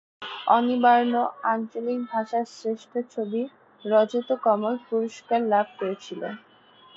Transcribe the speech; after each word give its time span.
অনির্বাণ 0.47 1.13
আঞ্চলিক 1.45 1.99
ভাষার 2.11 2.45
শ্রেষ্ঠ 2.53 2.91
ছবির 3.13 3.47
'রজত 3.83 4.29
কমল' 4.43 4.83
পুরস্কার 4.87 5.39
লাভ 5.49 5.67
করেছিল।। 5.79 6.21